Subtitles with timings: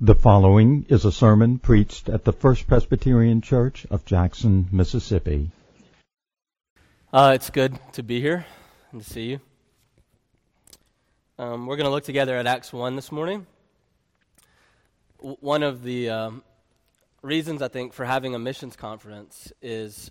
[0.00, 5.52] The following is a sermon preached at the First Presbyterian Church of Jackson, Mississippi.
[7.12, 8.44] Uh, it's good to be here
[8.90, 9.40] and to see you.
[11.38, 13.46] Um, we're going to look together at Acts 1 this morning.
[15.18, 16.42] W- one of the um,
[17.22, 20.10] reasons, I think, for having a missions conference is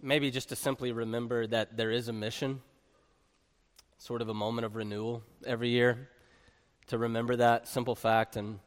[0.00, 2.62] maybe just to simply remember that there is a mission,
[3.98, 6.08] sort of a moment of renewal every year
[6.88, 8.36] to remember that simple fact.
[8.36, 8.58] And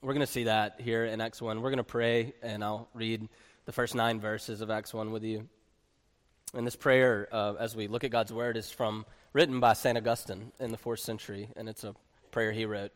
[0.00, 1.62] we're going to see that here in Acts 1.
[1.62, 3.28] We're going to pray, and I'll read
[3.64, 5.48] the first nine verses of Acts 1 with you.
[6.54, 9.98] And this prayer, uh, as we look at God's word, is from written by St.
[9.98, 11.94] Augustine in the fourth century, and it's a
[12.30, 12.92] prayer he wrote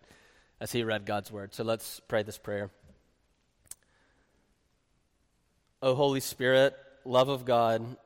[0.61, 1.55] as he read God's word.
[1.55, 2.71] So let's pray this prayer.
[5.83, 7.97] O Holy Spirit, love of God,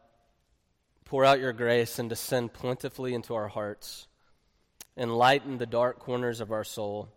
[1.04, 4.06] pour out your grace and descend plentifully into our hearts
[4.96, 7.08] Enlighten the dark corners of our soul,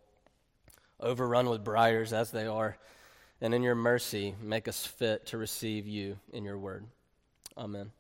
[1.00, 2.78] overrun with briars as they are,
[3.42, 6.86] and in your mercy, make us fit to receive you in your word.
[7.58, 7.92] Amen.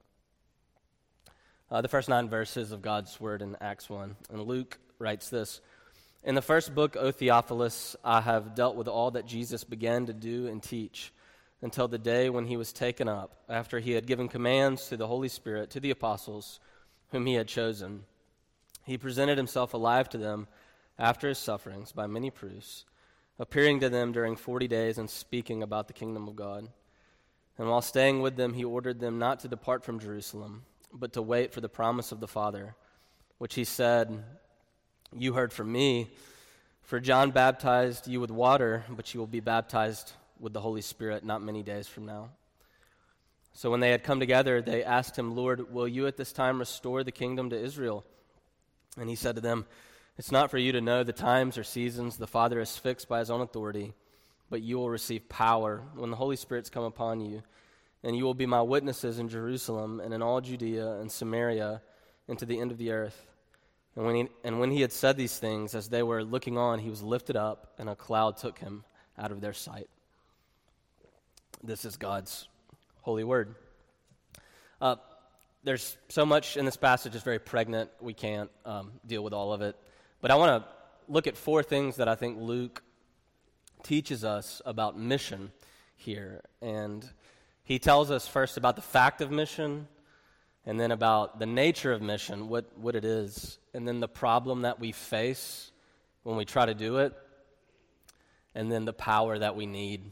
[1.69, 4.15] Uh, the first nine verses of God's word in Acts 1.
[4.31, 5.59] And Luke writes this
[6.23, 10.13] In the first book, O Theophilus, I have dealt with all that Jesus began to
[10.13, 11.11] do and teach
[11.61, 15.07] until the day when he was taken up, after he had given commands to the
[15.07, 16.59] Holy Spirit, to the apostles
[17.11, 18.03] whom he had chosen
[18.85, 20.47] he presented himself alive to them
[20.97, 22.85] after his sufferings by many proofs,
[23.37, 26.69] appearing to them during forty days and speaking about the kingdom of God.
[27.57, 31.21] And while staying with them, he ordered them not to depart from Jerusalem, but to
[31.21, 32.75] wait for the promise of the Father,
[33.37, 34.23] which he said,
[35.13, 36.11] You heard from me.
[36.83, 41.25] For John baptized you with water, but you will be baptized with the Holy Spirit
[41.25, 42.29] not many days from now.
[43.53, 46.59] So when they had come together, they asked him, Lord, will you at this time
[46.59, 48.05] restore the kingdom to Israel?
[48.97, 49.65] And he said to them,
[50.17, 53.19] It's not for you to know the times or seasons the Father has fixed by
[53.19, 53.93] his own authority,
[54.49, 57.43] but you will receive power when the Holy Spirit's come upon you.
[58.03, 61.81] And you will be my witnesses in Jerusalem and in all Judea and Samaria
[62.27, 63.25] and to the end of the earth.
[63.95, 66.79] And when, he, and when he had said these things, as they were looking on,
[66.79, 68.83] he was lifted up, and a cloud took him
[69.17, 69.89] out of their sight.
[71.63, 72.47] This is God's
[73.01, 73.55] holy word.
[74.81, 74.97] Uh,
[75.65, 77.89] there's so much in this passage that's very pregnant.
[77.99, 79.75] We can't um, deal with all of it.
[80.21, 82.83] But I want to look at four things that I think Luke
[83.83, 85.51] teaches us about mission
[85.95, 86.41] here.
[86.61, 87.03] And
[87.63, 89.87] he tells us first about the fact of mission,
[90.67, 94.61] and then about the nature of mission, what, what it is, and then the problem
[94.61, 95.71] that we face
[96.21, 97.13] when we try to do it,
[98.53, 100.11] and then the power that we need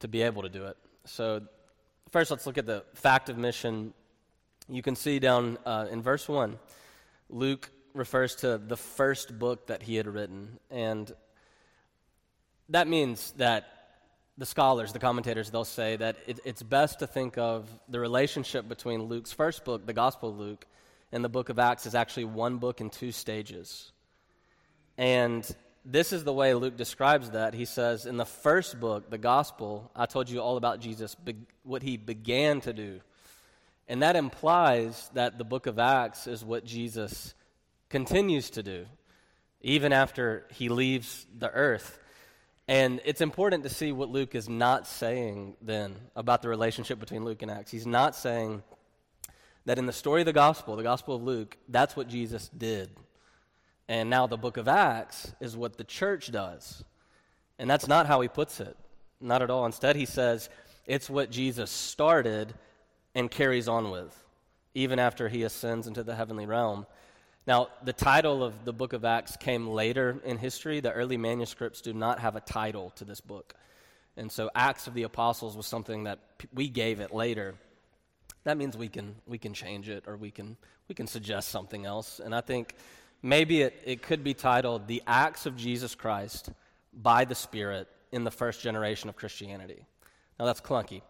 [0.00, 0.76] to be able to do it.
[1.06, 1.42] So
[2.10, 3.92] First, let's look at the fact of mission.
[4.68, 6.58] You can see down uh, in verse 1,
[7.28, 10.58] Luke refers to the first book that he had written.
[10.70, 11.12] And
[12.70, 13.66] that means that
[14.38, 18.68] the scholars, the commentators, they'll say that it, it's best to think of the relationship
[18.68, 20.64] between Luke's first book, the Gospel of Luke,
[21.12, 23.92] and the book of Acts as actually one book in two stages.
[24.96, 25.44] And
[25.90, 27.54] this is the way Luke describes that.
[27.54, 31.46] He says, In the first book, the gospel, I told you all about Jesus, be-
[31.62, 33.00] what he began to do.
[33.88, 37.34] And that implies that the book of Acts is what Jesus
[37.88, 38.84] continues to do,
[39.62, 41.98] even after he leaves the earth.
[42.68, 47.24] And it's important to see what Luke is not saying then about the relationship between
[47.24, 47.70] Luke and Acts.
[47.70, 48.62] He's not saying
[49.64, 52.90] that in the story of the gospel, the gospel of Luke, that's what Jesus did.
[53.88, 56.84] And now the book of Acts is what the church does.
[57.58, 58.76] And that's not how he puts it.
[59.20, 59.66] Not at all.
[59.66, 60.50] Instead, he says
[60.86, 62.54] it's what Jesus started
[63.14, 64.24] and carries on with,
[64.74, 66.86] even after he ascends into the heavenly realm.
[67.46, 70.80] Now, the title of the book of Acts came later in history.
[70.80, 73.54] The early manuscripts do not have a title to this book.
[74.18, 76.18] And so, Acts of the Apostles was something that
[76.52, 77.54] we gave it later.
[78.44, 80.56] That means we can, we can change it or we can,
[80.88, 82.20] we can suggest something else.
[82.20, 82.74] And I think
[83.22, 86.50] Maybe it, it could be titled The Acts of Jesus Christ
[86.92, 89.84] by the Spirit in the First Generation of Christianity.
[90.38, 91.02] Now, that's clunky,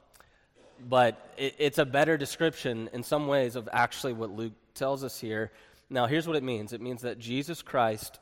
[0.88, 5.20] but it, it's a better description in some ways of actually what Luke tells us
[5.20, 5.52] here.
[5.90, 8.18] Now, here's what it means it means that Jesus Christ.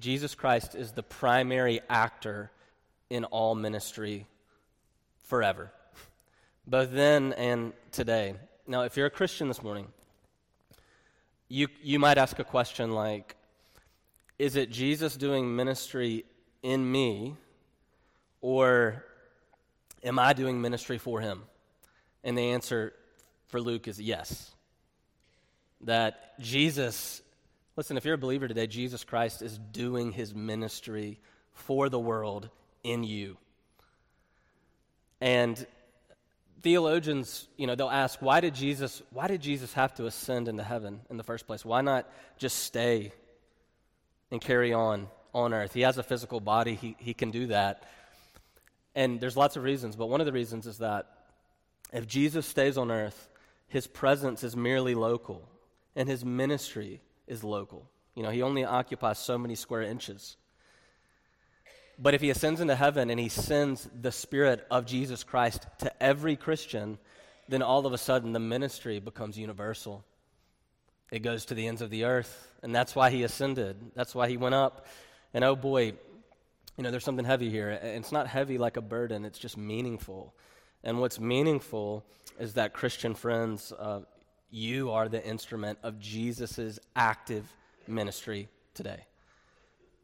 [0.00, 2.52] Jesus Christ is the primary actor
[3.10, 4.26] in all ministry
[5.24, 5.72] forever,
[6.68, 8.34] both then and today.
[8.68, 9.88] Now, if you're a Christian this morning,
[11.48, 13.36] you, you might ask a question like
[14.38, 16.24] Is it Jesus doing ministry
[16.62, 17.36] in me,
[18.40, 19.04] or
[20.02, 21.42] am I doing ministry for him?
[22.24, 22.92] And the answer
[23.46, 24.50] for Luke is yes.
[25.82, 27.22] That Jesus
[27.78, 31.20] Listen, if you're a believer today, Jesus Christ is doing his ministry
[31.52, 32.50] for the world
[32.82, 33.36] in you.
[35.20, 35.64] And
[36.62, 40.62] theologians, you know, they'll ask, why did Jesus, why did Jesus have to ascend into
[40.62, 41.64] heaven in the first place?
[41.64, 43.12] Why not just stay
[44.30, 45.74] and carry on on earth?
[45.74, 47.84] He has a physical body, he, he can do that.
[48.94, 51.06] And there's lots of reasons, but one of the reasons is that
[51.92, 53.28] if Jesus stays on earth,
[53.68, 55.48] his presence is merely local,
[55.94, 57.88] and his ministry is local.
[58.14, 60.36] You know, he only occupies so many square inches.
[61.98, 66.02] But if he ascends into heaven and he sends the Spirit of Jesus Christ to
[66.02, 66.98] every Christian,
[67.48, 70.04] then all of a sudden the ministry becomes universal.
[71.10, 72.52] It goes to the ends of the earth.
[72.62, 73.76] And that's why he ascended.
[73.94, 74.86] That's why he went up.
[75.34, 75.94] And oh boy,
[76.76, 77.70] you know, there's something heavy here.
[77.70, 80.34] It's not heavy like a burden, it's just meaningful.
[80.84, 82.04] And what's meaningful
[82.38, 84.00] is that, Christian friends, uh,
[84.50, 87.52] you are the instrument of Jesus' active
[87.88, 89.04] ministry today.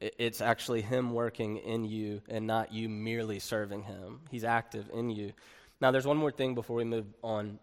[0.01, 4.21] It's actually Him working in you and not you merely serving Him.
[4.31, 5.33] He's active in you.
[5.81, 7.59] Now, there's one more thing before we move on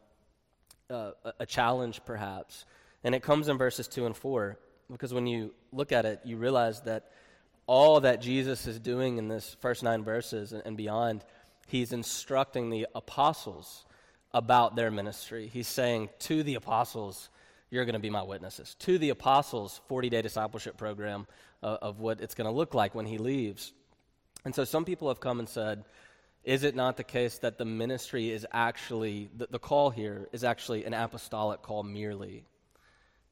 [0.89, 2.65] uh, a challenge, perhaps.
[3.03, 4.57] And it comes in verses 2 and 4,
[4.91, 7.11] because when you look at it, you realize that
[7.67, 11.23] all that Jesus is doing in this first nine verses and beyond,
[11.67, 13.85] He's instructing the apostles
[14.33, 15.47] about their ministry.
[15.47, 17.29] He's saying to the apostles,
[17.69, 18.75] You're going to be my witnesses.
[18.79, 21.27] To the apostles, 40 day discipleship program
[21.63, 23.73] uh, of what it's going to look like when he leaves.
[24.45, 25.83] And so some people have come and said,
[26.43, 30.43] is it not the case that the ministry is actually, the, the call here is
[30.43, 32.43] actually an apostolic call merely?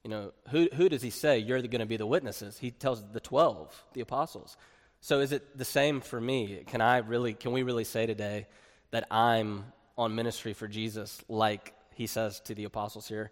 [0.03, 2.57] You know, who, who does he say you're going to be the witnesses?
[2.57, 4.57] He tells the 12, the apostles.
[5.01, 6.63] So is it the same for me?
[6.67, 8.47] Can I really, can we really say today
[8.91, 9.65] that I'm
[9.97, 13.31] on ministry for Jesus like he says to the apostles here?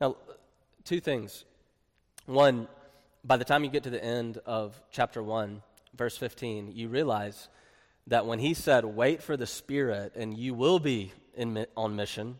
[0.00, 0.16] Now,
[0.84, 1.44] two things.
[2.26, 2.68] One,
[3.24, 5.62] by the time you get to the end of chapter 1,
[5.96, 7.48] verse 15, you realize
[8.06, 12.38] that when he said, Wait for the Spirit and you will be in, on mission,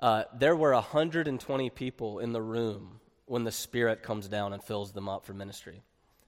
[0.00, 4.92] uh, there were 120 people in the room when the Spirit comes down and fills
[4.92, 5.82] them up for ministry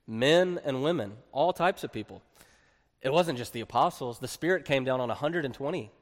[0.08, 2.22] men and women, all types of people.
[3.02, 5.92] It wasn't just the apostles, the Spirit came down on 120.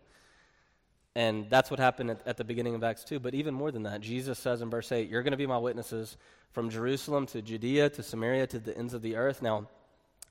[1.17, 3.19] And that's what happened at, at, the beginning of Acts 2.
[3.21, 5.57] But even more than that, Jesus says in verse 8, You're going to be my
[5.57, 6.19] witnesses
[6.53, 9.41] from Jerusalem to Judea to Samaria to the ends of the earth.
[9.41, 9.67] Now,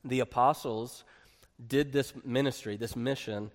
[0.03, 1.03] the apostles
[1.67, 3.49] did this ministry, this mission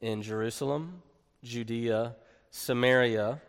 [0.00, 1.02] in Jerusalem,
[1.42, 2.14] Judea,
[2.50, 3.40] Samaria,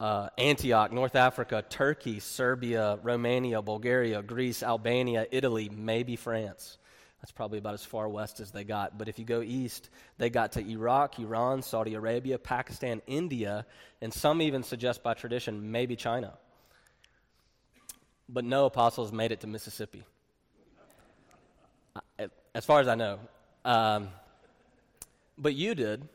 [0.00, 6.78] uh, Antioch, North Africa, Turkey, Serbia, Romania, Bulgaria, Greece, Albania, Italy, maybe France.
[7.24, 8.98] That's probably about as far west as they got.
[8.98, 9.88] But if you go east,
[10.18, 13.64] they got to Iraq, Iran, Saudi Arabia, Pakistan, India,
[14.02, 16.34] and some even suggest by tradition maybe China.
[18.28, 20.04] But no apostles made it to Mississippi.
[22.54, 23.18] As far as I know.
[23.64, 24.08] Um,
[25.38, 26.06] but you did.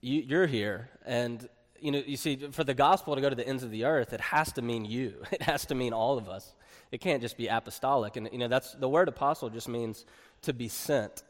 [0.00, 0.90] You, you're here.
[1.06, 1.48] And
[1.78, 4.12] you know, you see, for the gospel to go to the ends of the earth,
[4.12, 5.22] it has to mean you.
[5.30, 6.52] It has to mean all of us.
[6.92, 8.16] It can't just be apostolic.
[8.16, 10.04] And, you know, that's the word apostle just means
[10.42, 11.22] to be sent.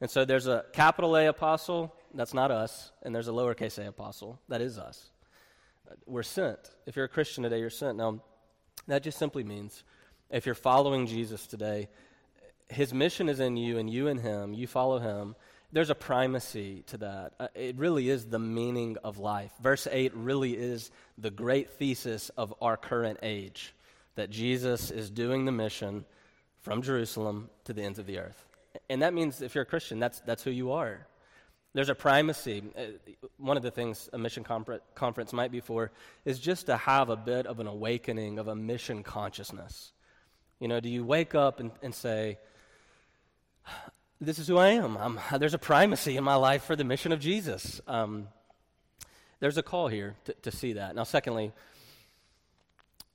[0.00, 3.86] And so there's a capital A apostle, that's not us, and there's a lowercase a
[3.86, 5.10] apostle, that is us.
[6.06, 6.58] We're sent.
[6.86, 7.98] If you're a Christian today, you're sent.
[7.98, 8.22] Now,
[8.86, 9.84] that just simply means
[10.30, 11.88] if you're following Jesus today,
[12.68, 15.36] his mission is in you and you in him, you follow him.
[15.72, 17.34] There's a primacy to that.
[17.38, 19.52] Uh, it really is the meaning of life.
[19.60, 23.74] Verse 8 really is the great thesis of our current age
[24.14, 26.04] that Jesus is doing the mission
[26.60, 28.44] from Jerusalem to the ends of the earth.
[28.88, 31.06] And that means if you're a Christian, that's, that's who you are.
[31.72, 32.62] There's a primacy.
[32.76, 32.82] Uh,
[33.36, 34.44] one of the things a mission
[34.94, 35.92] conference might be for
[36.24, 39.92] is just to have a bit of an awakening of a mission consciousness.
[40.58, 42.38] You know, do you wake up and, and say,
[44.20, 44.96] This is who I am?
[44.96, 47.80] I'm, there's a primacy in my life for the mission of Jesus.
[47.86, 48.28] Um,
[49.38, 50.94] there's a call here to, to see that.
[50.94, 51.52] Now, secondly,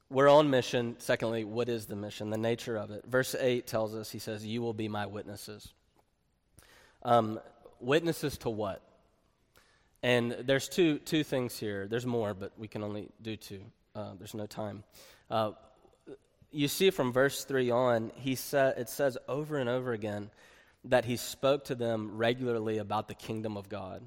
[0.10, 0.96] we're on mission.
[1.00, 2.30] Secondly, what is the mission?
[2.30, 3.06] The nature of it.
[3.06, 5.74] Verse 8 tells us, he says, You will be my witnesses.
[7.04, 7.40] Um,
[7.80, 8.82] witnesses to what?
[10.04, 11.88] And there's two, two things here.
[11.88, 13.62] There's more, but we can only do two.
[13.96, 14.84] Uh, there's no time.
[15.30, 15.52] Uh,
[16.52, 20.30] you see from verse 3 on, he sa- it says over and over again
[20.86, 24.04] that he spoke to them regularly about the kingdom of God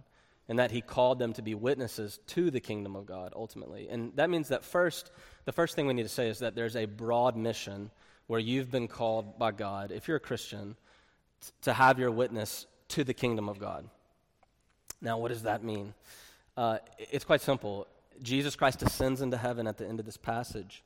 [0.48, 3.88] and that he called them to be witnesses to the kingdom of God ultimately.
[3.88, 5.10] And that means that first,
[5.44, 7.90] the first thing we need to say is that there's a broad mission
[8.26, 10.76] where you've been called by God, if you're a Christian,
[11.40, 13.88] t- to have your witness to the kingdom of God.
[15.00, 15.94] Now, what does that mean?
[16.56, 17.86] Uh, it's quite simple.
[18.22, 20.82] Jesus Christ ascends into heaven at the end of this passage.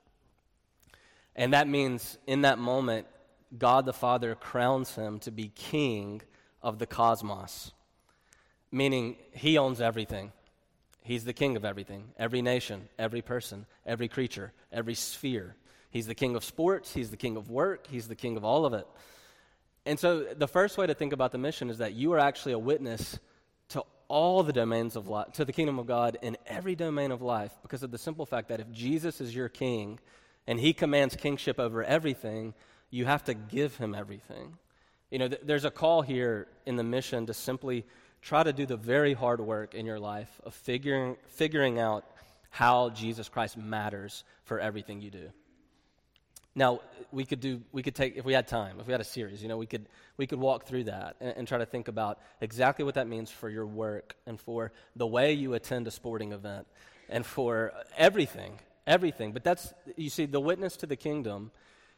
[1.35, 3.07] And that means in that moment,
[3.57, 6.23] God the Father crowns him to be king
[6.63, 7.73] of the cosmos,
[8.73, 10.33] meaning he owns everything.
[11.05, 15.55] He's the king of everything every nation, every person, every creature, every sphere.
[15.91, 18.65] He's the king of sports, he's the king of work, he's the king of all
[18.65, 18.87] of it.
[19.85, 22.53] And so the first way to think about the mission is that you are actually
[22.53, 23.19] a witness
[23.71, 27.21] to all the domains of life, to the kingdom of God in every domain of
[27.21, 29.99] life, because of the simple fact that if Jesus is your king
[30.47, 32.55] and he commands kingship over everything,
[32.91, 34.57] you have to give him everything.
[35.11, 37.85] You know, th- there's a call here in the mission to simply
[38.23, 42.05] try to do the very hard work in your life of figuring, figuring out
[42.51, 45.31] how Jesus Christ matters for everything you do.
[46.55, 49.05] Now, we could do, we could take, if we had time, if we had a
[49.05, 49.87] series, you know, we could,
[50.19, 53.31] we could walk through that and, and, try to think about exactly what that means
[53.31, 56.67] for your work and for the way you attend a sporting event
[57.09, 58.53] and for everything,
[58.87, 59.33] everything.
[59.33, 61.53] But that's, you see, the witness to the kingdom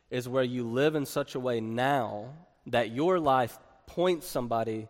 [0.08, 2.28] is where you live in such a way now
[2.66, 4.86] that your life points somebody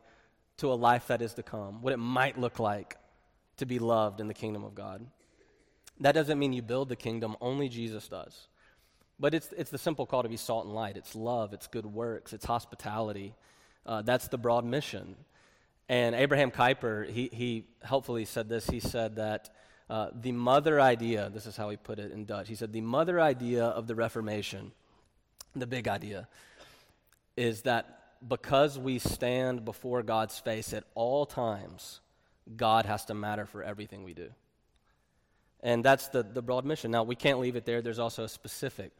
[0.58, 2.96] to a life that is to come, what it might look like
[3.56, 5.06] to be loved in the kingdom of God.
[6.00, 8.48] That doesn't mean you build the kingdom, only Jesus does.
[9.18, 10.96] But it's, it's the simple call to be salt and light.
[10.96, 13.34] It's love, it's good works, it's hospitality.
[13.86, 15.16] Uh, that's the broad mission.
[15.88, 18.68] And Abraham Kuyper, he, he helpfully said this.
[18.68, 19.50] He said that
[19.88, 22.80] uh, the mother idea, this is how he put it in Dutch, he said, the
[22.80, 24.72] mother idea of the Reformation,
[25.54, 26.26] the big idea,
[27.36, 32.00] is that because we stand before God's face at all times,
[32.56, 34.30] God has to matter for everything we do.
[35.60, 36.90] And that's the, the broad mission.
[36.90, 37.80] Now, we can't leave it there.
[37.80, 38.92] There's also a specific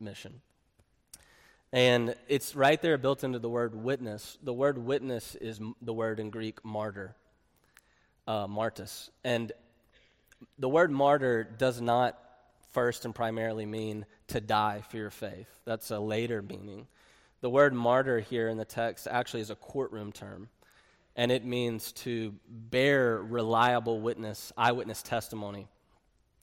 [0.00, 0.40] mission.
[1.72, 4.38] And it's right there built into the word witness.
[4.42, 7.14] The word witness is the word in Greek martyr,
[8.26, 8.46] uh.
[9.24, 9.52] And
[10.58, 12.18] the word martyr does not
[12.72, 16.86] first and primarily mean to die for your faith, that's a later meaning.
[17.40, 20.48] The word martyr here in the text actually is a courtroom term,
[21.14, 25.68] and it means to bear reliable witness, eyewitness testimony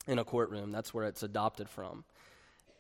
[0.08, 0.72] in a courtroom.
[0.72, 2.06] That's where it's adopted from.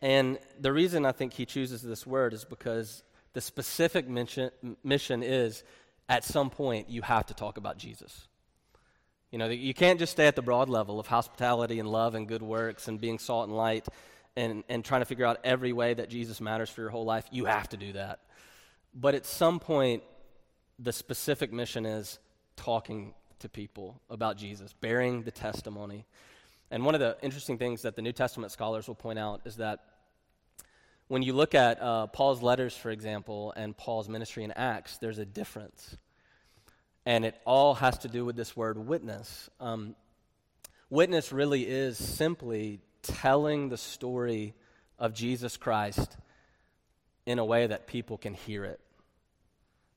[0.01, 3.03] And the reason I think he chooses this word is because
[3.34, 4.51] the specific mission,
[4.84, 5.63] mission is
[6.07, 8.27] at some point you have to talk about Jesus.
[9.31, 12.27] You know, you can't just stay at the broad level of hospitality and love and
[12.27, 13.88] good works and being salt and light
[14.36, 17.25] and, and trying to figure out every way that Jesus matters for your whole life.
[17.32, 18.20] You have to do that.
[18.94, 20.04] But at some point,
[20.80, 22.20] the specific mission is
[22.56, 26.06] talking to people about Jesus, bearing the testimony.
[26.72, 29.58] And one of the interesting things that the New Testament scholars will point out is
[29.58, 29.80] that
[31.08, 35.20] when you look at uh, Paul's letters, for example, and Paul's ministry in Acts, there's
[35.20, 35.98] a difference.
[37.06, 39.50] And it all has to do with this word witness.
[39.60, 39.96] Um,
[40.89, 44.53] witness really is simply telling the story
[45.00, 46.17] of Jesus Christ
[47.25, 48.79] in a way that people can hear it.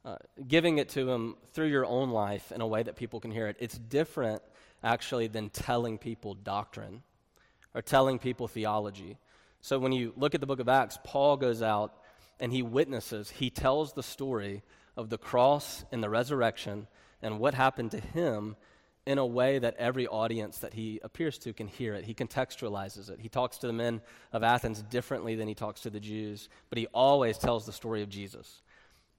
[0.05, 3.31] Uh, giving it to them through your own life in a way that people can
[3.31, 3.57] hear it.
[3.59, 4.43] It's different
[4.83, 7.03] actually than telling people doctrine
[7.75, 9.19] or telling people theology.
[9.61, 11.93] So when you look at the book of Acts, Paul goes out
[12.41, 14.63] and he witnesses, he tells the story
[14.97, 16.87] of the cross and the resurrection
[17.21, 18.57] and what happened to him
[19.09, 22.05] in a way that every audience that he appears to can hear it.
[22.05, 23.19] He contextualizes it.
[23.19, 24.03] He talks to the men
[24.35, 28.03] of Athens differently than he talks to the Jews, but he always tells the story
[28.03, 28.61] of Jesus.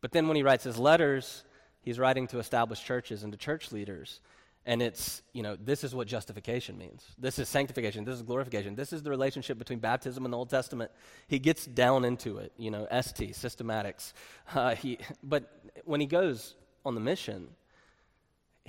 [0.02, 1.44] But then when he writes his letters,
[1.82, 4.22] he's writing to established churches and to church leaders.
[4.64, 7.04] And it's, you know, this is what justification means.
[7.18, 8.06] This is sanctification.
[8.06, 8.76] This is glorification.
[8.76, 10.92] This is the relationship between baptism and the Old Testament.
[11.28, 14.14] He gets down into it, you know, ST, systematics.
[14.54, 15.52] Uh, he, but
[15.86, 16.56] when he goes
[16.86, 17.48] on the mission,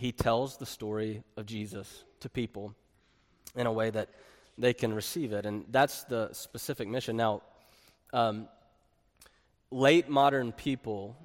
[0.01, 2.75] he tells the story of Jesus to people
[3.55, 4.09] in a way that
[4.57, 5.45] they can receive it.
[5.45, 7.19] And that's the specific mission.
[7.19, 7.43] Now,
[8.15, 8.49] um,
[9.71, 11.17] late modern people,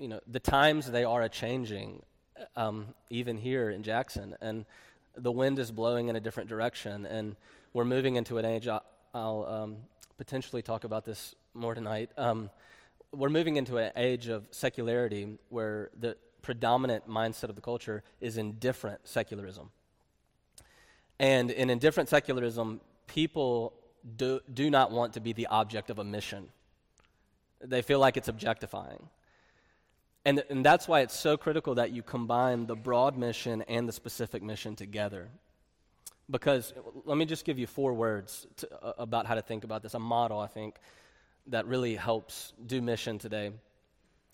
[0.00, 2.02] you know, the times they are a changing
[2.56, 4.34] um, even here in Jackson.
[4.40, 4.64] And
[5.16, 7.06] the wind is blowing in a different direction.
[7.06, 7.36] And
[7.72, 8.82] we're moving into an age, I'll,
[9.14, 9.76] I'll um,
[10.18, 12.10] potentially talk about this more tonight.
[12.16, 12.50] Um,
[13.12, 18.36] we're moving into an age of secularity where the predominant mindset of the culture is
[18.36, 19.70] indifferent secularism.
[21.18, 23.74] And in indifferent secularism, people
[24.16, 26.48] do, do not want to be the object of a mission.
[27.60, 29.08] They feel like it's objectifying.
[30.24, 33.92] And, and that's why it's so critical that you combine the broad mission and the
[33.92, 35.28] specific mission together.
[36.30, 36.72] Because
[37.04, 39.94] let me just give you four words to, uh, about how to think about this,
[39.94, 40.76] a model, I think,
[41.48, 43.50] that really helps do mission today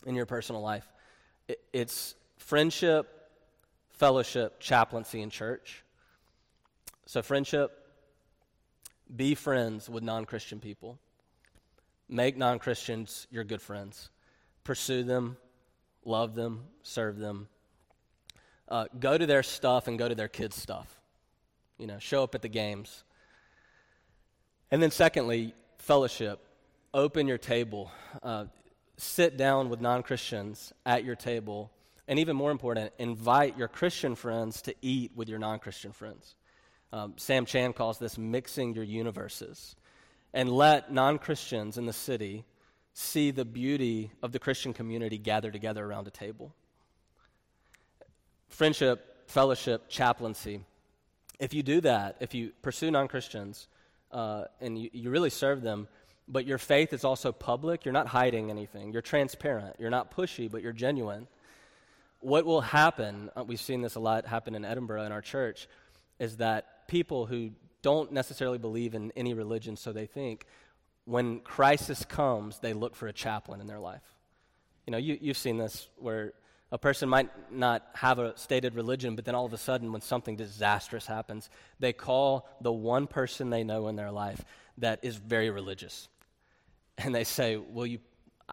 [0.06, 0.86] in your personal life.
[1.78, 3.30] It, it's friendship,
[3.90, 5.84] fellowship, chaplaincy, and church.
[7.06, 7.70] So, friendship,
[9.14, 10.98] be friends with non Christian people.
[12.08, 14.10] Make non Christians your good friends.
[14.64, 15.36] Pursue them,
[16.04, 17.48] love them, serve them.
[18.68, 21.00] Uh, go to their stuff and go to their kids' stuff.
[21.78, 23.04] You know, show up at the games.
[24.70, 26.44] And then, secondly, fellowship.
[26.92, 27.90] Open your table.
[28.22, 28.46] Uh,
[28.98, 31.70] sit down with non Christians at your table.
[32.06, 36.34] And even more important, invite your Christian friends to eat with your non Christian friends.
[36.92, 39.76] Um, Sam Chan calls this mixing your universes.
[40.34, 42.44] And let non Christians in the city
[42.92, 46.52] see the beauty of the Christian community gather together around a table.
[48.48, 50.60] Friendship, fellowship, chaplaincy.
[51.38, 53.68] If you do that, if you pursue non Christians
[54.10, 55.86] uh, and you, you really serve them,
[56.28, 60.50] but your faith is also public, you're not hiding anything, you're transparent, you're not pushy,
[60.50, 61.26] but you're genuine.
[62.20, 65.68] What will happen, uh, we've seen this a lot happen in Edinburgh in our church,
[66.18, 70.44] is that people who don't necessarily believe in any religion, so they think,
[71.04, 74.02] when crisis comes, they look for a chaplain in their life.
[74.86, 76.34] You know, you, you've seen this where
[76.70, 80.02] a person might not have a stated religion, but then all of a sudden, when
[80.02, 84.44] something disastrous happens, they call the one person they know in their life
[84.76, 86.08] that is very religious.
[87.04, 88.00] And they say, Will you,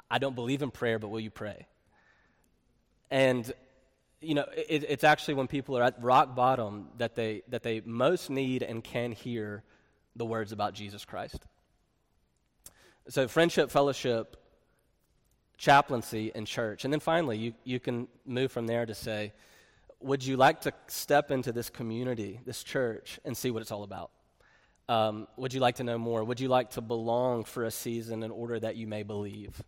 [0.10, 1.66] I don't believe in prayer, but will you pray?
[3.10, 3.52] And
[4.22, 7.82] you know, it, it's actually when people are at rock bottom that they, that they
[7.86, 9.64] most need and can hear
[10.16, 11.46] the words about Jesus Christ.
[13.08, 14.38] So, friendship, fellowship,
[15.58, 16.86] chaplaincy, and church.
[16.86, 19.34] And then finally, you, you can move from there to say,
[20.00, 23.84] would you like to step into this community, this church, and see what it's all
[23.84, 24.12] about?
[24.88, 26.24] Um, would you like to know more?
[26.24, 29.62] Would you like to belong for a season in order that you may believe?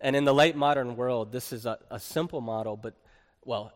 [0.00, 2.94] And in the late modern world, this is a, a simple model, but,
[3.44, 3.72] well,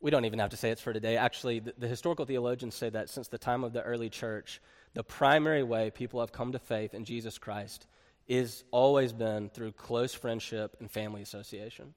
[0.00, 1.16] we don't even have to say it's for today.
[1.16, 4.60] Actually, the, the, historical theologians say that since the time of the early church,
[4.94, 7.86] the primary way people have come to faith in Jesus Christ
[8.28, 11.94] is always been through close friendship and family association.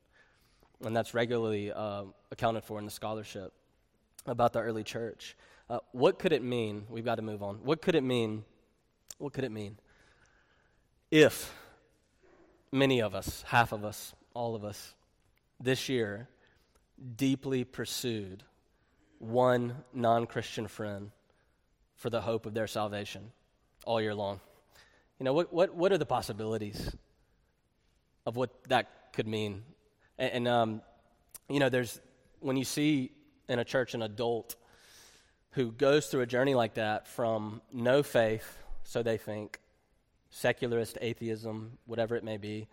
[0.83, 3.53] And that's regularly uh, accounted for in the scholarship
[4.25, 5.37] about the early church.
[5.69, 6.85] Uh, what could it mean?
[6.89, 7.55] We've got to move on.
[7.63, 8.43] What could it mean?
[9.17, 9.77] What could it mean
[11.13, 11.53] if
[12.71, 14.95] many of us, half of us, all of us,
[15.59, 16.27] this year
[17.15, 18.43] deeply pursued
[19.19, 21.11] one non Christian friend
[21.95, 23.31] for the hope of their salvation
[23.85, 24.39] all year long.
[25.19, 26.93] You know, what, what, what are the possibilities
[28.25, 29.63] of what that could mean?
[30.17, 30.81] And, and um,
[31.47, 32.01] you know, there's,
[32.39, 33.11] when you see
[33.47, 34.55] in a church an adult
[35.53, 39.59] who goes through a journey like that from no faith, so they think,
[40.29, 42.67] secularist atheism, whatever it may be,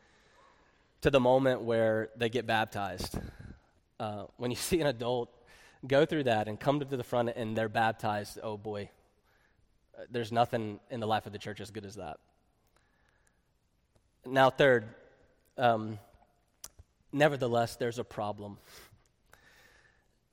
[1.02, 3.18] to the moment where they get baptized
[3.98, 5.30] uh, when you see an adult
[5.86, 8.90] go through that and come to the front and they're baptized, oh boy,
[9.98, 12.18] uh, there's nothing in the life of the church as good as that.
[14.26, 14.84] Now, third,
[15.56, 15.98] um,
[17.12, 18.58] nevertheless, there's a problem.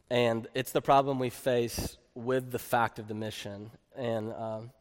[0.09, 3.69] And it's the problem we face with the fact of the mission.
[3.95, 4.71] And um,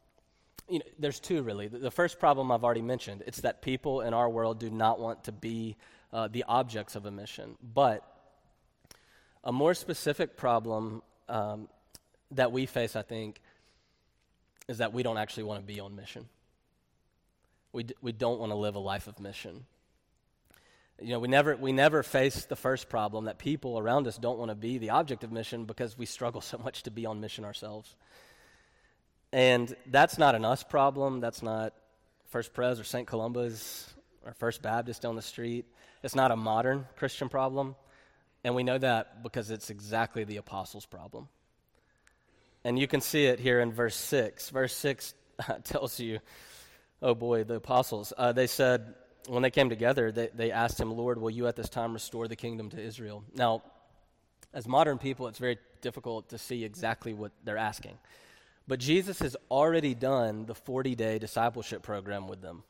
[0.69, 1.67] you know, there's two really.
[1.67, 5.23] The first problem I've already mentioned it's that people in our world do not want
[5.25, 5.77] to be
[6.11, 7.55] uh, the objects of a mission.
[7.61, 8.03] But
[9.43, 11.69] a more specific problem um,
[12.31, 13.39] that we face, I think,
[14.67, 16.27] is that we don't actually want to be on mission.
[17.71, 19.65] We, d- we don't want to live a life of mission.
[20.99, 24.39] You know, we never, we never face the first problem that people around us don't
[24.39, 27.21] want to be the object of mission because we struggle so much to be on
[27.21, 27.95] mission ourselves.
[29.31, 31.19] And that's not an us problem.
[31.19, 31.73] That's not
[32.29, 33.07] First Pres or St.
[33.07, 33.93] Columba's
[34.25, 35.65] or First Baptist down the street.
[36.01, 37.75] It's not a modern Christian problem.
[38.43, 41.27] And we know that because it's exactly the apostles' problem.
[42.63, 44.49] And you can see it here in verse 6.
[44.49, 45.13] Verse 6
[45.63, 46.19] tells you,
[47.01, 48.95] oh boy, the apostles, uh, they said,
[49.27, 52.27] when they came together, they, they asked him, Lord, will you at this time restore
[52.27, 53.23] the kingdom to Israel?
[53.35, 53.61] Now,
[54.53, 57.97] as modern people, it's very difficult to see exactly what they're asking.
[58.67, 62.63] But Jesus has already done the 40 day discipleship program with them.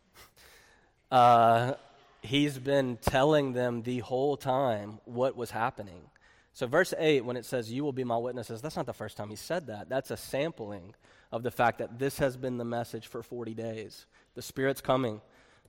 [1.11, 1.73] Uh,
[2.21, 6.01] he's been telling them the whole time what was happening.
[6.53, 9.15] So, verse 8, when it says, You will be my witnesses, that's not the first
[9.15, 9.89] time he said that.
[9.89, 10.95] That's a sampling
[11.31, 14.05] of the fact that this has been the message for 40 days.
[14.35, 15.21] The Spirit's coming.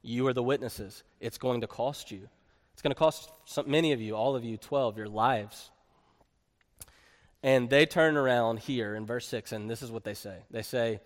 [0.09, 1.05] You are the witnesses.
[1.21, 2.29] It's going to cost you.
[2.73, 5.71] It's going to cost some, many of you, all of you, 12, your lives.
[7.42, 10.38] And they turn around here in verse 6, and this is what they say.
[10.51, 11.01] They say,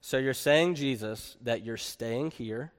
[0.00, 2.72] So you're saying, Jesus, that you're staying here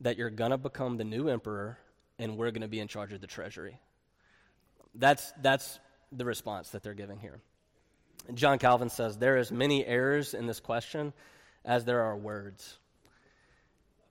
[0.00, 1.78] that you're going to become the new emperor
[2.18, 3.78] and we're going to be in charge of the treasury.
[4.94, 5.78] That's, that's
[6.10, 7.40] the response that they're giving here.
[8.34, 11.12] John Calvin says there is many errors in this question
[11.64, 12.78] as there are words.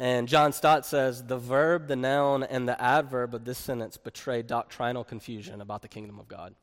[0.02, 4.42] And John Stott says the verb, the noun, and the adverb of this sentence betray
[4.42, 6.56] doctrinal confusion about the kingdom of God.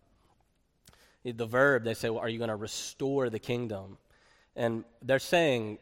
[1.22, 3.96] The verb, they say, well, are you going to restore the kingdom?
[4.56, 5.78] And they're saying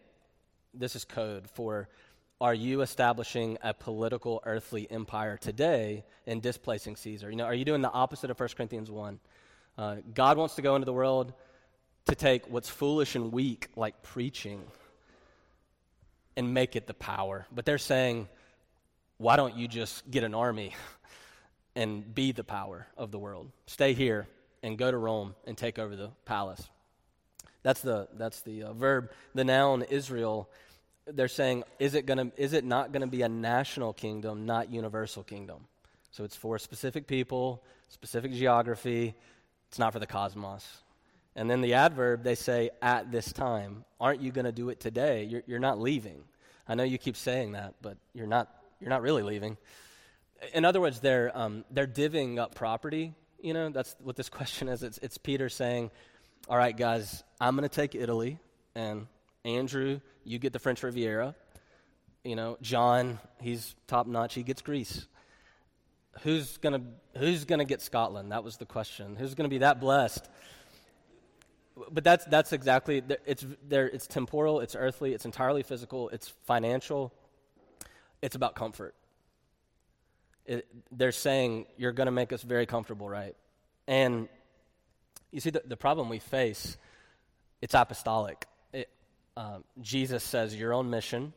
[0.75, 1.89] this is code for
[2.43, 7.31] are you establishing a political earthly empire today and displacing Caesar?
[7.31, 9.19] You know, are you doing the opposite of 1 Corinthians 1?
[9.79, 11.33] Uh, God wants to go into the world
[12.05, 14.61] to take what's foolish and weak, like preaching,
[16.37, 17.47] and make it the power.
[17.53, 18.29] But they're saying,
[19.19, 20.75] why don't you just get an army
[21.77, 23.51] and be the power of the world?
[23.67, 24.27] Stay here
[24.63, 26.69] and go to Rome and take over the palace.
[27.63, 29.11] That's the, that's the uh, verb.
[29.35, 30.49] The noun Israel,
[31.07, 34.71] they're saying, is it, gonna, is it not going to be a national kingdom, not
[34.71, 35.67] universal kingdom?
[36.13, 39.15] So it's for specific people, specific geography.
[39.69, 40.67] It's not for the cosmos.
[41.37, 43.85] And then the adverb, they say, at this time.
[44.01, 45.25] Aren't you going to do it today?
[45.25, 46.25] You're, you're not leaving.
[46.67, 48.49] I know you keep saying that, but you're not,
[48.81, 49.59] you're not really leaving.
[50.55, 53.13] In other words, they're, um, they're divvying up property.
[53.39, 54.83] You know, that's what this question is.
[54.83, 55.91] It's, it's Peter saying,
[56.49, 58.39] All right, guys, I'm going to take Italy,
[58.75, 59.07] and
[59.45, 61.35] Andrew, you get the French Riviera.
[62.25, 65.07] You know, John, he's top notch, he gets Greece.
[66.23, 68.33] Who's going to who's going to get Scotland?
[68.33, 69.17] That was the question.
[69.17, 70.27] Who's going to be that blessed?
[71.91, 73.87] But that's that's exactly it's there.
[73.87, 74.61] It's temporal.
[74.61, 75.13] It's earthly.
[75.13, 76.09] It's entirely physical.
[76.09, 77.13] It's financial.
[78.23, 78.95] It's about comfort.
[80.47, 83.35] It, they're saying you're going to make us very comfortable, right?
[83.87, 84.29] And
[85.33, 86.77] you see, the, the problem we face,
[87.61, 88.47] it's apostolic.
[88.73, 88.89] It,
[89.37, 91.33] um, Jesus says your own mission,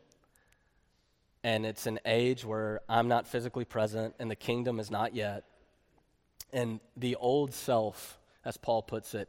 [1.42, 5.44] and it's an age where I'm not physically present, and the kingdom is not yet.
[6.52, 9.28] And the old self, as Paul puts it,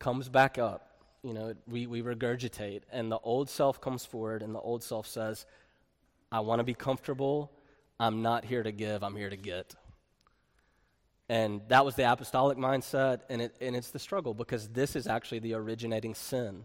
[0.00, 0.88] comes back up.
[1.22, 5.06] You know, we, we regurgitate, and the old self comes forward, and the old self
[5.06, 5.46] says,
[6.32, 7.52] I want to be comfortable.
[8.00, 9.74] I'm not here to give, I'm here to get.
[11.28, 15.06] And that was the apostolic mindset, and, it, and it's the struggle because this is
[15.06, 16.64] actually the originating sin.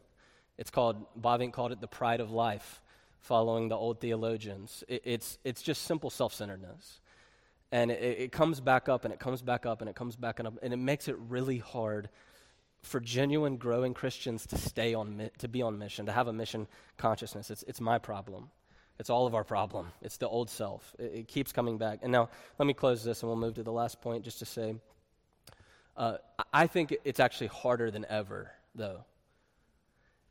[0.58, 2.82] It's called, Bavinck called it the pride of life,
[3.19, 4.86] following the old theologians.
[4.88, 7.02] It, it's, it's just simple self centeredness.
[7.74, 10.39] And it, it comes back up, and it comes back up, and it comes back
[10.39, 12.10] up, and it makes it really hard
[12.86, 16.67] for genuine growing Christians to stay on to be on mission, to have a mission
[16.98, 17.50] consciousness.
[17.50, 18.50] It's it's my problem.
[18.98, 19.91] It's all of our problem.
[20.02, 20.95] It's the old self.
[20.98, 22.00] It, it keeps coming back.
[22.02, 24.45] And now let me close this, and we'll move to the last point, just to
[24.45, 24.76] say,
[25.98, 26.17] uh,
[26.54, 29.04] I think it's actually harder than ever, though.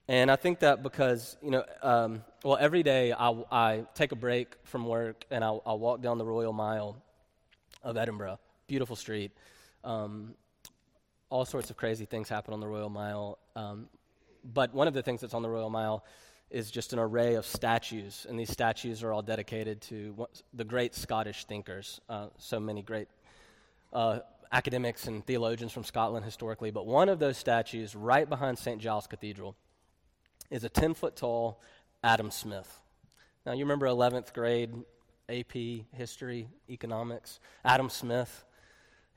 [0.09, 4.17] And I think that because, you know, um, well, every day I, I, take a
[4.17, 7.03] break from work and I'll, I'll, walk down the Royal Mile
[7.83, 9.33] of Edinburgh, beautiful street.
[9.83, 10.35] Um,
[11.31, 13.39] all sorts of crazy things happen on the Royal Mile.
[13.57, 13.89] Um,
[14.53, 16.05] but one of the things that's on the Royal Mile
[16.51, 20.95] is just an array of statues, and these statues are all dedicated to the great
[20.95, 22.01] Scottish thinkers.
[22.09, 23.09] Uh, so many great
[23.93, 24.21] uh,
[24.53, 26.71] academics and theologians from Scotland historically.
[26.71, 28.81] But one of those statues, right behind St.
[28.81, 29.57] Giles Cathedral,
[30.51, 31.61] is a 10 foot tall
[32.03, 32.81] Adam Smith.
[33.45, 34.71] Now, you remember 11th grade
[35.29, 37.41] AP history, economics?
[37.65, 38.45] Adam Smith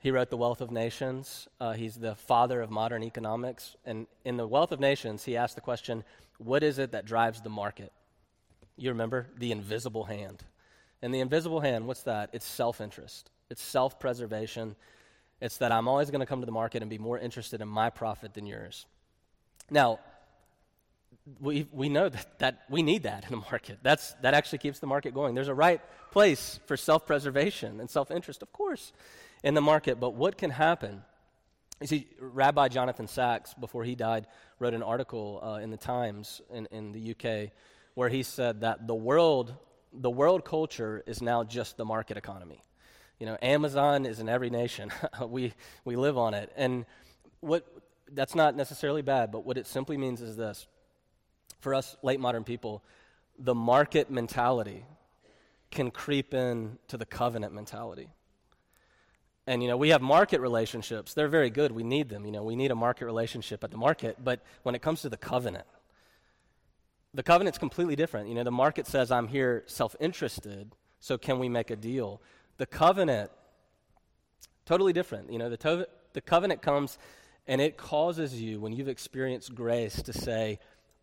[0.00, 1.48] he wrote The Wealth of Nations.
[1.60, 3.76] Uh, he's the father of modern economics.
[3.84, 6.04] And in The Wealth of Nations, he asked the question
[6.38, 7.92] what is it that drives the market?
[8.76, 9.26] You remember?
[9.36, 10.44] The invisible hand.
[11.02, 12.30] And the invisible hand, what's that?
[12.32, 14.76] It's self interest, it's self preservation.
[15.40, 17.68] It's that I'm always going to come to the market and be more interested in
[17.68, 18.86] my profit than yours.
[19.70, 20.00] Now,
[21.38, 23.78] we, we know that, that we need that in the market.
[23.80, 25.36] That's, that actually keeps the market going.
[25.36, 25.80] There's a right
[26.10, 28.92] place for self preservation and self interest, of course
[29.42, 30.00] in the market.
[30.00, 31.02] But what can happen?
[31.80, 34.26] You see, Rabbi Jonathan Sacks, before he died,
[34.58, 37.50] wrote an article uh, in the Times in, in the UK
[37.94, 39.54] where he said that the world,
[39.92, 42.62] the world culture is now just the market economy.
[43.18, 44.92] You know, Amazon is in every nation.
[45.26, 45.52] we,
[45.84, 46.52] we live on it.
[46.56, 46.86] And
[47.40, 47.66] what,
[48.12, 50.66] that's not necessarily bad, but what it simply means is this.
[51.60, 52.84] For us late modern people,
[53.38, 54.84] the market mentality
[55.70, 58.08] can creep in to the covenant mentality.
[59.48, 61.14] And, you know, we have market relationships.
[61.14, 61.72] They're very good.
[61.72, 62.26] We need them.
[62.26, 64.18] You know, we need a market relationship at the market.
[64.22, 65.64] But when it comes to the covenant,
[67.14, 68.28] the covenant's completely different.
[68.28, 72.20] You know, the market says, I'm here self interested, so can we make a deal?
[72.58, 73.30] The covenant,
[74.66, 75.32] totally different.
[75.32, 76.98] You know, the, to- the covenant comes
[77.46, 80.58] and it causes you, when you've experienced grace, to say,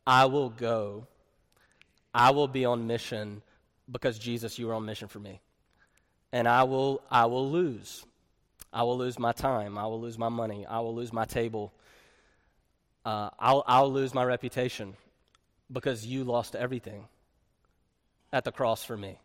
[0.06, 1.08] I will go,
[2.14, 3.42] I will be on mission
[3.92, 5.42] because Jesus, you were on mission for me.
[6.32, 8.06] And I will, I will lose
[8.76, 9.78] I will lose my time.
[9.80, 10.68] I will lose my money.
[10.68, 11.74] I will lose my table.
[13.06, 14.96] Uh, I'll, I'll lose my reputation
[15.72, 17.08] because you lost everything.
[18.34, 19.18] at the cross for me.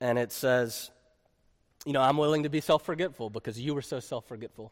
[0.00, 0.90] And it says,
[1.86, 4.70] you know, I'm willing to be self forgetful because you were so self forgetful.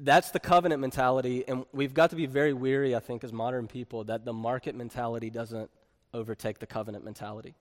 [0.00, 3.68] That's the covenant mentality, and we've got to be very weary, I think, as modern
[3.68, 5.70] people, that the market mentality doesn't
[6.14, 7.54] overtake the covenant mentality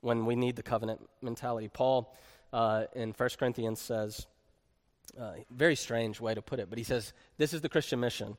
[0.00, 1.68] when we need the covenant mentality.
[1.68, 2.14] Paul
[2.52, 4.26] uh, in 1 Corinthians says,
[5.18, 8.36] uh, very strange way to put it, but he says, This is the Christian mission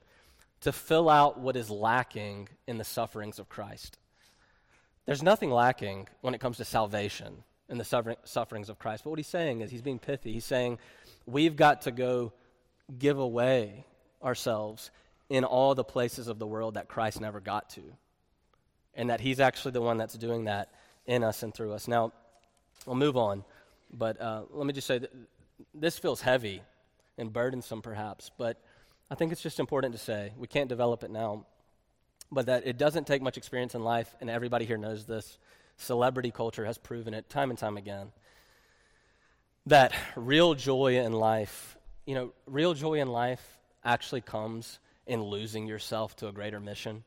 [0.62, 3.98] to fill out what is lacking in the sufferings of Christ.
[5.06, 9.04] There's nothing lacking when it comes to salvation in the suffer- sufferings of Christ.
[9.04, 10.34] But what he's saying is he's being pithy.
[10.34, 10.80] He's saying
[11.26, 12.34] we've got to go
[12.98, 13.86] give away
[14.24, 14.92] ourselves
[15.30, 17.82] in all the places of the world that Christ never got to.
[18.96, 20.70] And that he's actually the one that's doing that
[21.06, 21.88] in us and through us.
[21.88, 22.12] Now,
[22.86, 23.44] we'll move on.
[23.92, 25.12] But uh, let me just say that
[25.74, 26.62] this feels heavy
[27.18, 28.32] and burdensome, perhaps.
[28.38, 28.62] But
[29.10, 31.46] I think it's just important to say we can't develop it now
[32.32, 35.38] but that it doesn't take much experience in life, and everybody here knows this.
[35.78, 38.12] Celebrity culture has proven it time and time again.
[39.66, 45.68] That real joy in life, you know, real joy in life actually comes in losing
[45.68, 47.04] yourself to a greater mission.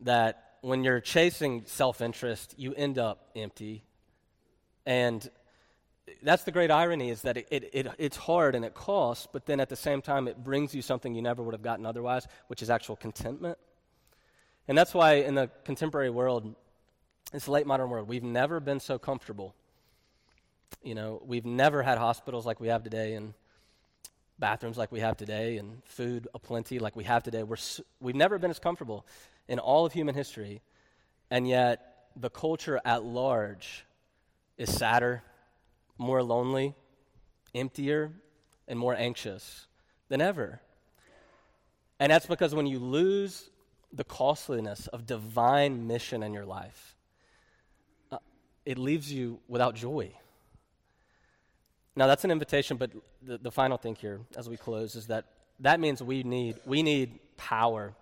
[0.00, 3.84] That when you're chasing self interest, you end up empty.
[4.86, 5.28] And
[6.22, 9.46] that's the great irony is that it, it, it, it's hard and it costs, but
[9.46, 12.26] then at the same time, it brings you something you never would have gotten otherwise,
[12.48, 13.58] which is actual contentment.
[14.68, 16.54] And that's why in the contemporary world,
[17.32, 19.54] this late modern world, we've never been so comfortable.
[20.82, 23.34] You know, we've never had hospitals like we have today and
[24.38, 27.42] bathrooms like we have today and food aplenty like we have today.
[27.42, 27.56] We're,
[28.00, 29.06] we've never been as comfortable
[29.48, 30.62] in all of human history.
[31.30, 33.84] And yet, the culture at large
[34.56, 35.22] is sadder,
[36.00, 36.74] more lonely,
[37.54, 38.10] emptier,
[38.66, 39.66] and more anxious
[40.08, 40.62] than ever.
[42.00, 43.50] And that's because when you lose
[43.92, 46.96] the costliness of divine mission in your life,
[48.10, 48.16] uh,
[48.64, 50.10] it leaves you without joy.
[51.94, 52.90] Now, that's an invitation, but
[53.22, 55.26] the, the final thing here as we close is that
[55.58, 57.92] that means we need, we need power.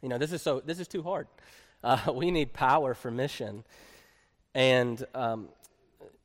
[0.00, 1.26] You know, this is, so, this is too hard.
[1.82, 3.62] Uh, we need power for mission.
[4.54, 5.48] And um,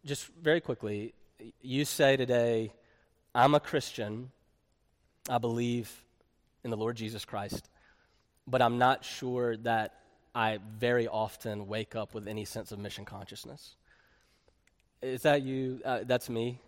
[0.05, 1.13] just very quickly,
[1.61, 2.73] you say today,
[3.33, 4.31] I'm a Christian.
[5.29, 5.91] I believe
[6.63, 7.69] in the Lord Jesus Christ
[8.49, 9.93] but I'm not sure that
[10.33, 13.75] I very often wake up with any sense of mission consciousness.
[15.01, 15.81] Is that you?
[15.85, 16.59] Uh, that's me,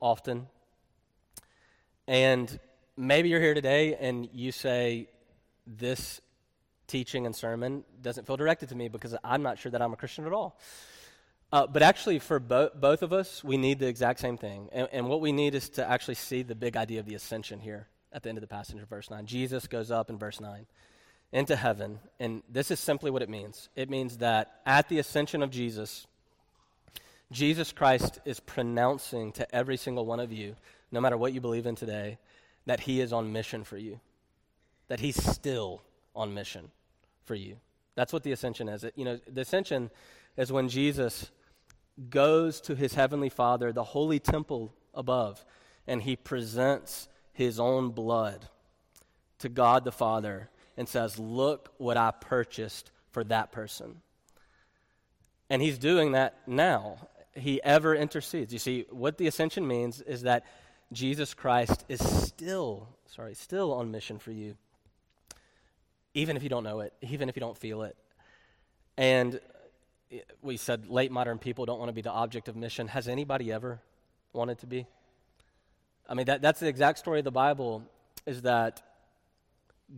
[0.00, 0.46] often.
[2.06, 2.58] And
[2.96, 5.08] maybe you're here today and you say,
[5.66, 6.20] This
[6.86, 9.96] teaching and sermon doesn't feel directed to me because I'm not sure that I'm a
[9.96, 10.58] Christian at all.
[11.50, 14.68] Uh, but actually, for bo- both of us, we need the exact same thing.
[14.72, 17.60] And, and what we need is to actually see the big idea of the ascension
[17.60, 19.26] here at the end of the passage in verse 9.
[19.26, 20.66] Jesus goes up in verse 9
[21.32, 22.00] into heaven.
[22.20, 26.06] And this is simply what it means it means that at the ascension of Jesus,
[27.30, 30.56] Jesus Christ is pronouncing to every single one of you,
[30.90, 32.18] no matter what you believe in today,
[32.66, 34.00] that he is on mission for you,
[34.88, 35.82] that he's still
[36.14, 36.70] on mission
[37.24, 37.56] for you.
[37.94, 38.84] That's what the ascension is.
[38.84, 39.90] It, you know, the ascension
[40.36, 41.30] is when Jesus
[42.10, 45.44] goes to his heavenly Father, the holy temple above,
[45.86, 48.48] and he presents his own blood
[49.38, 54.00] to God the Father and says, Look what I purchased for that person.
[55.50, 57.08] And he's doing that now.
[57.34, 58.52] He ever intercedes.
[58.52, 60.44] You see, what the ascension means is that
[60.92, 64.56] Jesus Christ is still, sorry, still on mission for you,
[66.14, 67.96] even if you don't know it, even if you don't feel it.
[68.96, 69.40] And
[70.42, 72.88] we said late modern people don't want to be the object of mission.
[72.88, 73.80] Has anybody ever
[74.32, 74.86] wanted to be?
[76.08, 77.82] I mean, that, that's the exact story of the Bible
[78.26, 78.82] is that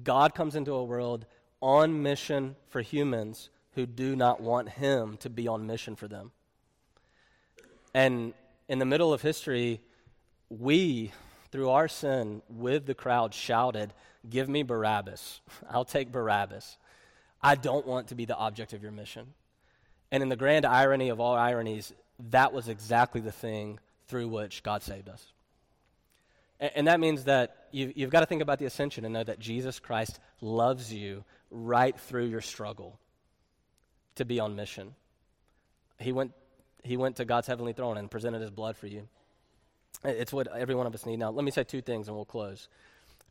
[0.03, 1.27] God comes into a world
[1.61, 6.33] on mission for humans who do not want him to be on mission for them.
[7.95, 8.35] And
[8.69, 9.81] in the middle of history,
[10.49, 11.13] we,
[11.53, 13.93] through our sin, with the crowd, shouted,
[14.29, 15.41] Give me Barabbas.
[15.71, 16.77] I'll take Barabbas.
[17.43, 19.27] I don't want to be the object of your mission.
[20.13, 21.93] And in the grand irony of all ironies,
[22.31, 25.25] that was exactly the thing through which God saved us.
[26.59, 29.25] And, and that means that you, you've got to think about the ascension and know
[29.25, 32.99] that Jesus Christ loves you right through your struggle
[34.17, 34.95] to be on mission.
[35.99, 36.33] He went,
[36.83, 39.09] he went to God's heavenly throne and presented his blood for you.
[40.05, 41.19] It's what every one of us need.
[41.19, 42.69] Now, let me say two things and we'll close.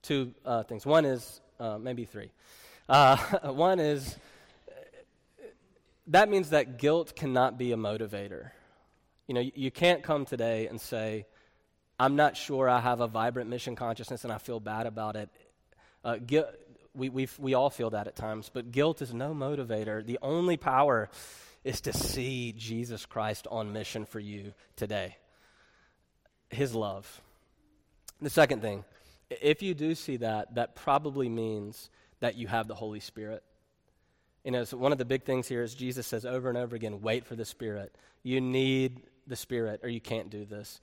[0.01, 0.85] Two uh, things.
[0.85, 2.31] One is, uh, maybe three.
[2.87, 3.17] Uh,
[3.51, 4.15] one is,
[6.09, 8.51] that means that guilt cannot be a motivator.
[9.27, 11.25] You know, you can't come today and say,
[11.99, 15.29] I'm not sure I have a vibrant mission consciousness and I feel bad about it.
[16.03, 16.17] Uh,
[16.95, 20.03] We, we we all feel that at times, but guilt is no motivator.
[20.03, 21.09] The only power
[21.63, 25.17] is to see Jesus Christ on mission for you today.
[26.49, 27.21] His love.
[28.21, 28.85] The second thing,
[29.29, 31.91] if you do see that, that probably means
[32.21, 33.43] that you have the Holy Spirit.
[34.43, 36.75] You know, so one of the big things here is Jesus says over and over
[36.75, 37.93] again, wait for the Spirit.
[38.23, 40.79] You need the Spirit or you can't do this.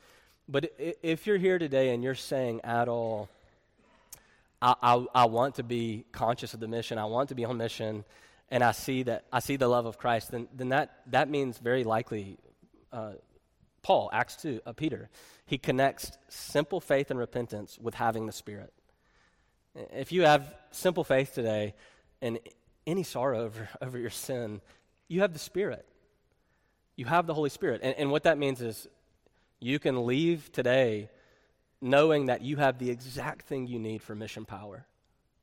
[0.49, 3.29] But if you're here today and you're saying at all,
[4.63, 7.57] I, I, I, want to be conscious of the mission, I want to be on
[7.57, 8.05] mission,
[8.51, 11.59] and I see that I see the love of Christ, then, then that, that means
[11.59, 12.39] very likely
[12.93, 13.13] uh,
[13.83, 15.09] Paul, Acts 2, uh, Peter,
[15.47, 18.73] he connects simple faith and repentance with having the Spirit.
[19.75, 21.75] If you have simple faith today
[22.23, 22.39] and
[22.87, 24.61] any sorrow over, over your sin,
[25.09, 25.87] you have the Spirit.
[26.97, 27.81] You have the Holy Spirit.
[27.83, 28.89] And, and what that means is
[29.61, 31.11] you can leave today
[31.81, 34.87] knowing that you have the exact thing you need for mission power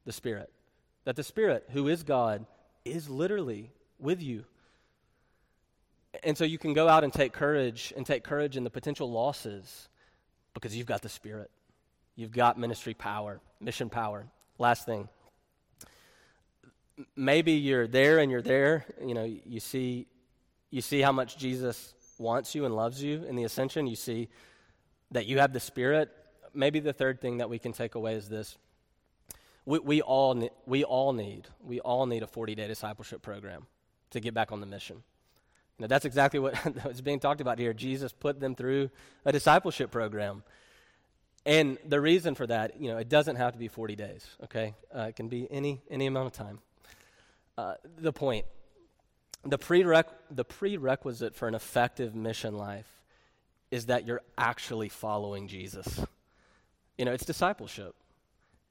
[0.06, 0.52] the Spirit.
[1.06, 2.46] That the Spirit, who is God,
[2.84, 4.44] is literally with you.
[6.24, 9.10] And so you can go out and take courage and take courage in the potential
[9.10, 9.90] losses
[10.54, 11.50] because you've got the Spirit.
[12.16, 14.26] You've got ministry power, mission power.
[14.60, 15.10] Last thing.
[17.16, 20.08] Maybe you're there and you're there, you know, you see
[20.74, 23.86] you see how much Jesus wants you and loves you in the ascension.
[23.86, 24.28] You see
[25.12, 26.10] that you have the Spirit.
[26.52, 28.58] Maybe the third thing that we can take away is this.
[29.66, 33.68] We, we, all, ne- we all need, we all need a 40-day discipleship program
[34.10, 35.04] to get back on the mission.
[35.78, 36.56] You know, that's exactly what
[36.90, 37.74] is being talked about here.
[37.74, 38.90] Jesus put them through
[39.26, 40.42] a discipleship program.
[41.46, 44.74] And the reason for that, you know, it doesn't have to be 40 days, okay?
[44.96, 46.60] Uh, it can be any, any amount of time.
[47.58, 48.46] Uh, the point
[49.46, 52.88] the, prereq- the prerequisite for an effective mission life
[53.72, 56.00] is that you're actually following Jesus.
[56.98, 57.96] You know, it's discipleship.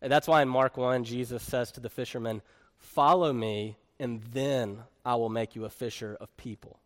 [0.01, 2.43] And that's why in Mark 1, Jesus says to the fishermen,
[2.79, 6.81] Follow me, and then I will make you a fisher of people.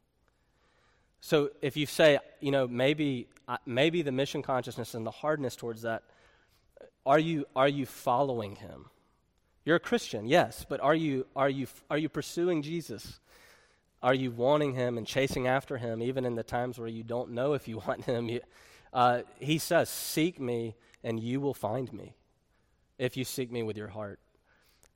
[1.20, 5.56] So if you say, you know, maybe, uh, maybe the mission consciousness and the hardness
[5.56, 6.02] towards that,
[7.06, 8.87] are you, are you following him?
[9.66, 13.18] You're a Christian, yes, but are you, are you, are you pursuing Jesus?
[14.00, 17.33] Are you wanting him and chasing after him, even in the times where you don't
[17.33, 18.31] know if you want him?
[18.92, 22.14] uh, he says, Seek me, and you will find me
[22.96, 24.20] if you seek me with your heart.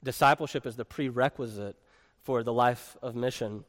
[0.04, 1.76] Discipleship is the prerequisite
[2.22, 3.64] for the life of mission.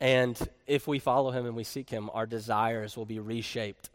[0.00, 3.90] And if we follow him and we seek him, our desires will be reshaped.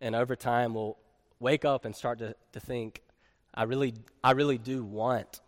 [0.00, 0.98] And over time, we'll
[1.40, 3.02] wake up and start to, to think,
[3.54, 5.40] I really, I really do want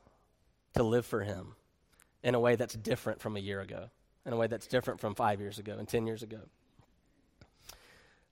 [0.75, 1.55] to live for him
[2.23, 3.91] in a way that's different from a year ago
[4.27, 6.41] in a way that's different from five years ago and 10 years ago.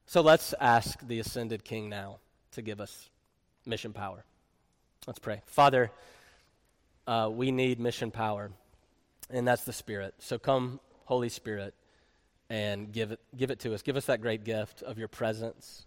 [0.06, 2.18] So let's ask the ascended king now
[2.52, 3.10] to give us
[3.66, 4.24] mission power.
[5.06, 5.42] Let's pray.
[5.46, 5.90] Father,
[7.06, 8.50] uh, we need mission power,
[9.30, 10.14] and that's the Spirit.
[10.18, 11.74] So come, Holy Spirit,
[12.50, 13.82] and give it, give it to us.
[13.82, 15.86] Give us that great gift of your presence,